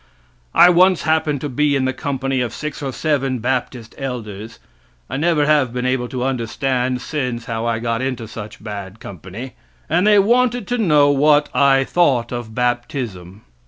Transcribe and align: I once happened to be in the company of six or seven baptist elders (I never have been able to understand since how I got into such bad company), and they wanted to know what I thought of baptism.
I 0.55 0.71
once 0.71 1.03
happened 1.03 1.41
to 1.41 1.47
be 1.47 1.75
in 1.75 1.85
the 1.85 1.93
company 1.93 2.41
of 2.41 2.53
six 2.55 2.81
or 2.81 2.91
seven 2.91 3.37
baptist 3.37 3.93
elders 3.99 4.57
(I 5.11 5.17
never 5.17 5.45
have 5.45 5.71
been 5.71 5.85
able 5.85 6.07
to 6.07 6.23
understand 6.23 6.99
since 7.03 7.45
how 7.45 7.67
I 7.67 7.77
got 7.77 8.01
into 8.01 8.27
such 8.27 8.63
bad 8.63 8.99
company), 8.99 9.53
and 9.87 10.07
they 10.07 10.17
wanted 10.17 10.65
to 10.69 10.79
know 10.79 11.11
what 11.11 11.55
I 11.55 11.83
thought 11.83 12.31
of 12.31 12.55
baptism. 12.55 13.43